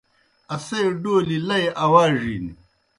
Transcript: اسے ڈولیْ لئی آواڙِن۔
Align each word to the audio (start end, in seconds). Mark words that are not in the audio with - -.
اسے 0.55 0.79
ڈولیْ 1.01 1.37
لئی 1.47 1.65
آواڙِن۔ 1.83 2.45